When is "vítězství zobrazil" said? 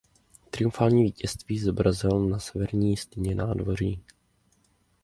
1.03-2.19